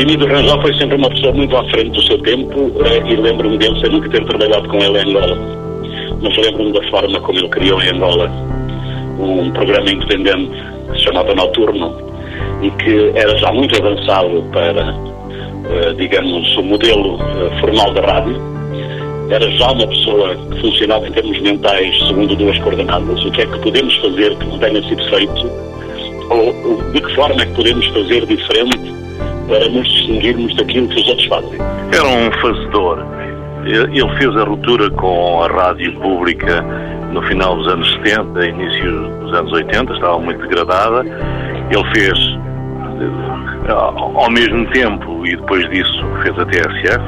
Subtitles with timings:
[0.00, 3.58] Emílio Rangel foi sempre uma pessoa muito à frente do seu tempo eh, e lembro-me
[3.58, 5.36] dele, sem nunca ter trabalhado com ele em Angola,
[6.22, 8.30] mas lembro-me da forma como ele criou em Angola
[9.18, 10.50] um programa independente
[10.90, 11.94] que se chamava Noturno
[12.62, 14.94] e que era já muito avançado para,
[15.68, 18.40] eh, digamos, o modelo eh, formal da rádio.
[19.28, 23.22] Era já uma pessoa que funcionava em termos mentais segundo duas coordenadas.
[23.22, 25.50] O que é que podemos fazer que não tenha sido feito?
[26.30, 29.00] Ou de que forma é que podemos fazer diferente
[29.50, 31.58] para nos distinguirmos daquilo que os outros fazem?
[31.92, 33.04] Era um fazedor.
[33.66, 36.62] Ele fez a ruptura com a rádio pública
[37.12, 41.04] no final dos anos 70, início dos anos 80, estava muito degradada.
[41.70, 42.18] Ele fez,
[43.68, 47.04] ao mesmo tempo, e depois disso, fez a TSF,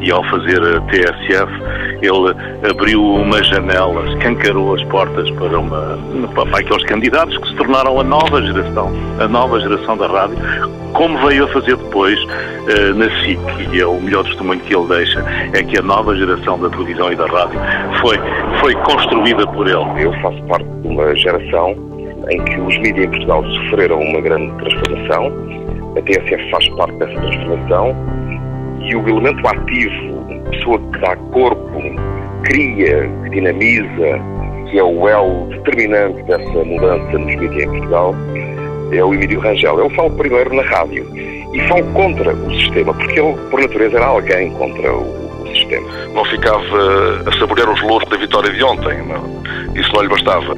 [0.00, 1.52] e ao fazer a TSF,
[2.02, 5.98] ele abriu uma janela, escancarou as portas para, uma,
[6.34, 10.36] para aqueles candidatos que se tornaram a nova geração, a nova geração da rádio,
[10.92, 13.38] como veio a fazer depois uh, na SIC,
[13.72, 17.12] e é o melhor testemunho que ele deixa, é que a nova geração da televisão
[17.12, 17.60] e da rádio
[18.00, 18.18] foi,
[18.60, 20.04] foi construída por ele.
[20.04, 21.74] Eu faço parte de uma geração
[22.30, 25.32] em que os mídias em Portugal sofreram uma grande transformação,
[25.96, 27.96] a TSF faz parte dessa transformação,
[28.80, 31.80] e o elemento ativo, pessoa que dá corpo,
[32.44, 34.20] cria, que dinamiza,
[34.70, 38.14] que é o elo determinante dessa mudança nos mídias em Portugal,
[38.92, 39.78] é o Emílio Rangel.
[39.78, 44.06] Eu falo primeiro na rádio e falo contra o sistema, porque ele, por natureza, era
[44.06, 45.88] alguém contra o, sistema.
[46.12, 46.58] Não ficava
[47.26, 49.24] a saborear os louros da vitória de ontem, não.
[49.76, 50.56] isso não lhe bastava.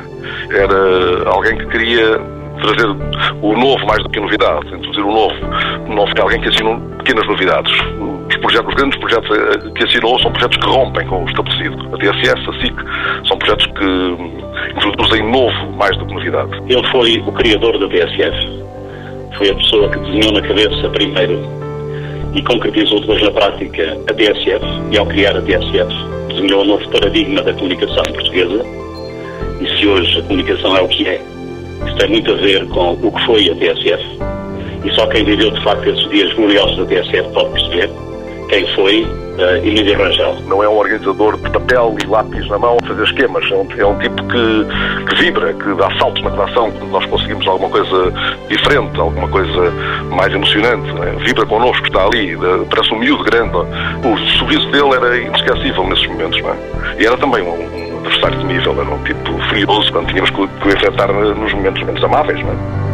[0.51, 2.19] Era alguém que queria
[2.63, 2.87] trazer
[3.43, 5.35] o novo mais do que a novidade, introduzir o novo.
[5.89, 7.73] Não ficar alguém que assina pequenas novidades.
[8.29, 11.95] Os, projetos, os grandes projetos eh, que assinou são projetos que rompem com o estabelecido.
[11.95, 12.77] A TSS, a SIC,
[13.29, 16.51] são projetos que introduzem novo mais do que novidade.
[16.69, 18.67] Ele foi o criador da TSF.
[19.39, 21.39] Foi a pessoa que desenhou na cabeça primeiro
[22.35, 24.65] e concretizou depois na prática a TSF.
[24.91, 25.95] E ao criar a TSF,
[26.29, 28.65] desenhou um novo paradigma da comunicação portuguesa.
[29.61, 31.21] E se hoje a comunicação é o que é,
[31.87, 34.36] isso tem muito a ver com o que foi a TSF.
[34.85, 37.91] E só quem viveu de facto esses dias gloriosos da TSF pode perceber
[38.49, 40.37] quem foi uh, Emílio Rangel.
[40.47, 43.45] Não é um organizador de papel e lápis na mão a fazer esquemas.
[43.51, 44.67] É um, é um tipo que,
[45.09, 48.13] que, vibra, que dá saltos na redação quando nós conseguimos alguma coisa
[48.49, 49.71] diferente, alguma coisa
[50.11, 50.93] mais emocionante.
[50.93, 51.17] Né?
[51.25, 52.37] Vibra connosco, está ali,
[52.71, 53.57] parece um miúdo grande.
[53.57, 56.39] O sorriso dele era inesquecível nesses momentos.
[56.39, 57.03] É?
[57.03, 60.69] E era também um, um adversário temível, era um tipo furioso quando tínhamos que, que
[60.69, 62.41] o enfrentar nos momentos menos amáveis.
[62.43, 62.87] Não é?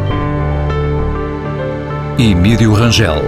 [2.18, 3.22] Emílio Rangel.